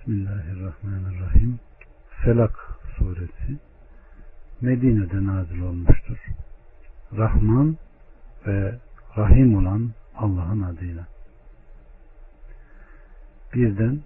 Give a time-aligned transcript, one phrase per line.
[0.00, 1.58] Bismillahirrahmanirrahim.
[2.22, 2.54] Felak
[2.96, 3.58] suresi
[4.60, 6.18] Medine'de nazil olmuştur.
[7.16, 7.76] Rahman
[8.46, 8.74] ve
[9.16, 11.06] Rahim olan Allah'ın adıyla.
[13.54, 14.00] Birden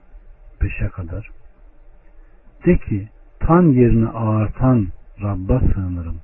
[0.62, 1.30] beşe kadar.
[2.66, 3.08] De ki
[3.40, 4.88] tan yerini ağartan
[5.22, 6.20] Rabb'a sığınırım.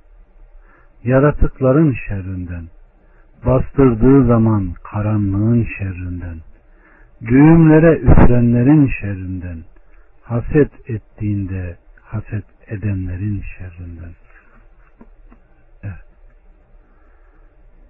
[1.03, 2.65] Yaratıkların şerrinden,
[3.45, 6.37] bastırdığı zaman karanlığın şerrinden,
[7.21, 9.63] düğümlere üfrenlerin şerrinden,
[10.21, 14.13] haset ettiğinde haset edenlerin şerrinden.
[15.83, 16.05] Evet.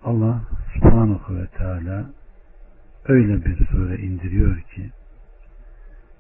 [0.03, 0.41] Allah
[0.73, 2.09] subhanahu ve teala
[3.07, 4.91] öyle bir sure indiriyor ki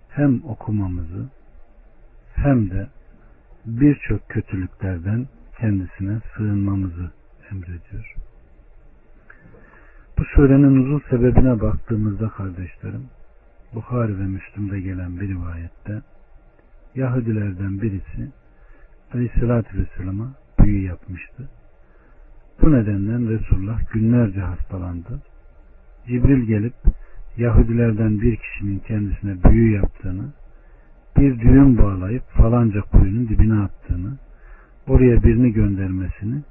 [0.09, 1.29] hem okumamızı
[2.35, 2.87] hem de
[3.65, 5.27] birçok kötülüklerden
[5.59, 7.11] kendisine sığınmamızı
[7.51, 8.15] emrediyor.
[10.35, 13.03] Surenin uzun sebebine baktığımızda kardeşlerim,
[13.73, 16.01] Bukhari ve Müslüm'de gelen bir rivayette
[16.95, 18.31] Yahudilerden birisi
[19.13, 21.49] Aleyhisselatü Vesselam'a büyü yapmıştı.
[22.61, 25.21] Bu nedenden Resulullah günlerce hastalandı.
[26.07, 26.75] Cibril gelip
[27.37, 30.33] Yahudilerden bir kişinin kendisine büyü yaptığını,
[31.17, 34.17] bir düğüm bağlayıp falanca kuyunun dibine attığını,
[34.87, 36.41] oraya birini göndermesini,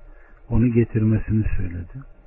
[0.48, 2.19] onu getirmesini söyledi.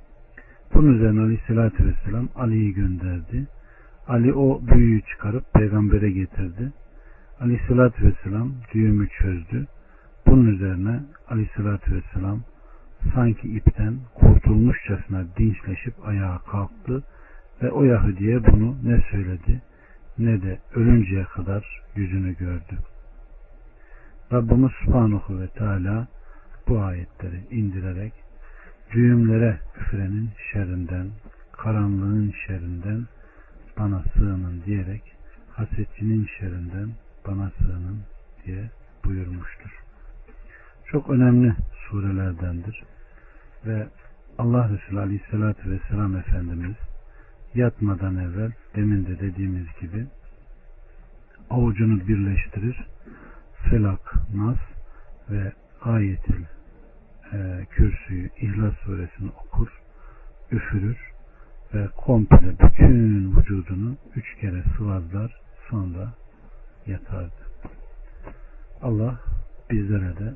[0.74, 3.46] Bunun üzerine Aleyhisselatü Vesselam Ali'yi gönderdi.
[4.08, 6.72] Ali o büyüyü çıkarıp peygambere getirdi.
[7.40, 9.66] Aleyhisselatü Vesselam düğümü çözdü.
[10.26, 12.40] Bunun üzerine Aleyhisselatü Vesselam
[13.14, 17.02] sanki ipten kurtulmuşçasına dinçleşip ayağa kalktı
[17.62, 19.62] ve o Yahudi'ye bunu ne söyledi
[20.18, 22.78] ne de ölünceye kadar yüzünü gördü.
[24.32, 26.08] Rabbimiz Subhanahu ve Teala
[26.68, 28.12] bu ayetleri indirerek
[28.92, 31.10] düğümlere üfrenin şerrinden,
[31.52, 33.06] karanlığın şerrinden
[33.78, 35.02] bana sığının diyerek
[35.50, 36.90] hasetçinin şerrinden
[37.26, 38.02] bana sığının
[38.46, 38.70] diye
[39.04, 39.70] buyurmuştur.
[40.86, 41.54] Çok önemli
[41.88, 42.82] surelerdendir.
[43.66, 43.86] Ve
[44.38, 46.76] Allah Resulü Aleyhisselatü Vesselam Efendimiz
[47.54, 50.06] yatmadan evvel demin de dediğimiz gibi
[51.50, 52.86] avucunu birleştirir.
[53.70, 54.58] Felak, Nas
[55.30, 56.44] ve ayetil
[57.34, 59.68] e, kürsüyü İhlas suresini okur,
[60.50, 61.12] üfürür
[61.74, 65.40] ve komple bütün vücudunu üç kere sıvazlar
[65.70, 66.14] sonra
[66.86, 67.44] yatardı.
[68.82, 69.20] Allah
[69.70, 70.34] bizlere de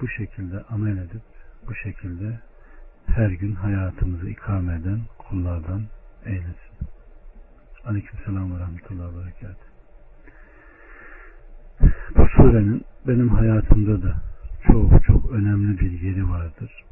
[0.00, 1.22] bu şekilde amel edip
[1.68, 2.40] bu şekilde
[3.06, 5.82] her gün hayatımızı ikame eden kullardan
[6.24, 6.72] eylesin.
[7.84, 9.56] Aleyküm selam ve rahmetullahi ve berekat.
[12.16, 14.31] Bu surenin benim hayatımda da
[14.72, 16.84] çok çok önemli bir yeri vardır.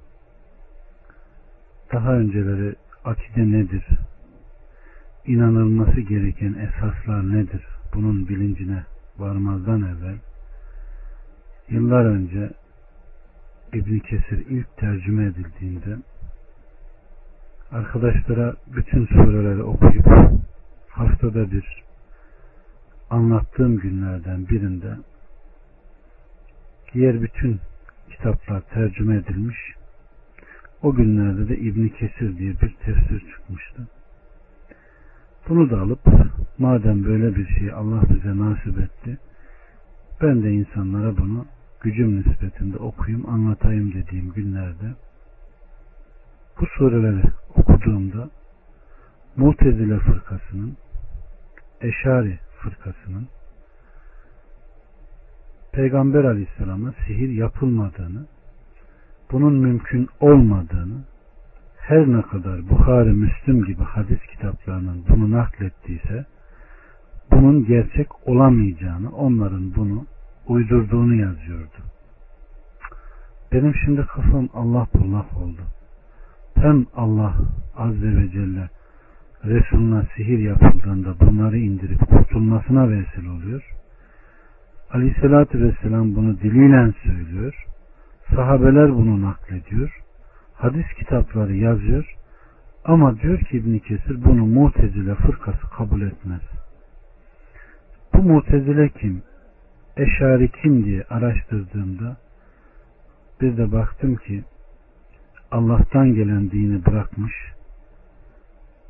[1.92, 2.74] Daha önceleri
[3.04, 3.84] akide nedir?
[5.26, 7.66] İnanılması gereken esaslar nedir?
[7.94, 8.84] Bunun bilincine
[9.18, 10.18] varmazdan evvel
[11.68, 12.50] yıllar önce
[13.72, 15.97] İbn Kesir ilk tercüme edildiğinde
[17.72, 20.06] arkadaşlara bütün sureleri okuyup
[20.88, 21.82] haftada bir
[23.10, 24.97] anlattığım günlerden birinde
[26.94, 27.60] diğer bütün
[28.20, 29.56] kitaplar tercüme edilmiş.
[30.82, 33.88] O günlerde de İbn Kesir diye bir tefsir çıkmıştı.
[35.48, 36.00] Bunu da alıp
[36.59, 39.19] madem böyle bir şey Allah bize nasip etti
[40.22, 41.47] ben de insanlara bunu
[41.80, 44.94] gücüm nispetinde okuyayım anlatayım dediğim günlerde
[46.60, 47.22] bu sureleri
[47.56, 48.30] okuduğumda
[49.36, 50.76] Mutezile fırkasının
[51.80, 53.28] Eşari fırkasının
[55.72, 58.26] Peygamber aleyhisselama sihir yapılmadığını
[59.32, 61.04] bunun mümkün olmadığını
[61.78, 66.26] her ne kadar Bukhari, Müslüm gibi hadis kitaplarının bunu naklettiyse
[67.30, 70.06] bunun gerçek olamayacağını, onların bunu
[70.47, 71.78] uydurduğunu yazıyordu.
[73.53, 75.60] Benim şimdi kafam Allah bullak oldu.
[76.54, 77.34] Hem Allah
[77.76, 78.69] Azze ve Celle
[79.44, 83.79] Resuluna sihir yapıldığında bunları indirip kurtulmasına vesile oluyor.
[84.92, 87.66] Aleyhissalatü Vesselam bunu diliyle söylüyor.
[88.34, 90.01] Sahabeler bunu naklediyor.
[90.54, 92.15] Hadis kitapları yazıyor.
[92.84, 96.41] Ama diyor ki İbn Kesir bunu Mu'tezile fırkası kabul etmez.
[98.15, 99.22] Bu Mu'tezile kim?
[99.97, 102.16] Eşari kim diye araştırdığımda
[103.41, 104.45] bir de baktım ki
[105.51, 107.34] Allah'tan gelen dini bırakmış,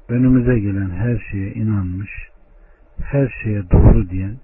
[0.09, 2.11] önümüze gelen her şeye inanmış,
[3.03, 4.37] her şeye doğru diyen,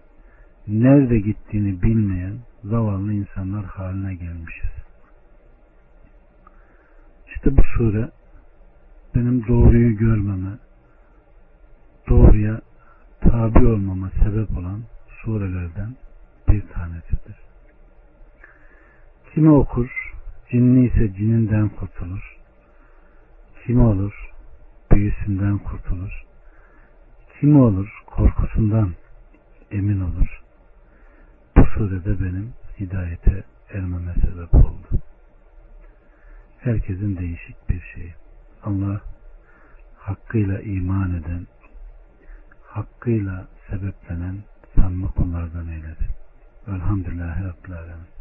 [0.69, 4.71] nerede gittiğini bilmeyen zavallı insanlar haline gelmişiz.
[7.27, 8.11] İşte bu sure
[9.15, 10.59] benim doğruyu görmeme,
[12.09, 12.61] doğruya
[13.21, 15.97] tabi olmama sebep olan surelerden
[16.49, 17.37] bir tanesidir.
[19.35, 20.15] Kimi okur,
[20.51, 22.37] cinni ise cininden kurtulur.
[23.65, 24.33] Kimi olur,
[24.93, 26.25] büyüsünden kurtulur.
[27.41, 28.93] Kimi olur, korkusundan
[29.71, 30.46] emin olur.
[31.67, 35.03] Bu surede benim hidayete ermeme sebep oldu.
[36.59, 38.15] Herkesin değişik bir şeyi.
[38.63, 39.01] Allah
[39.99, 41.47] hakkıyla iman eden,
[42.63, 44.37] hakkıyla sebeplenen
[44.77, 46.07] samimi kullardan eylesin.
[46.69, 48.16] Velhamdülillahi Rabbil Alemin.